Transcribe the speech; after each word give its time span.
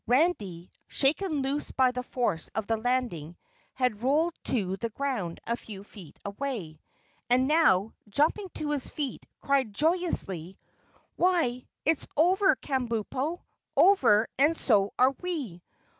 Randy, 0.07 0.71
shaken 0.87 1.43
loose 1.43 1.69
by 1.69 1.91
the 1.91 2.01
force 2.01 2.49
of 2.55 2.65
the 2.65 2.77
landing, 2.77 3.37
had 3.75 4.01
rolled 4.01 4.33
to 4.45 4.75
the 4.77 4.89
ground 4.89 5.39
a 5.45 5.55
few 5.55 5.83
feet 5.83 6.17
away, 6.25 6.79
and 7.29 7.47
now, 7.47 7.93
jumping 8.09 8.49
to 8.55 8.71
his 8.71 8.89
feet, 8.89 9.23
cried 9.41 9.75
joyously: 9.75 10.57
"Why, 11.17 11.67
it's 11.85 12.07
over, 12.17 12.55
Kabumpo 12.55 13.41
over, 13.77 14.25
and 14.39 14.57
so 14.57 14.91
are 14.97 15.11
we! 15.21 15.61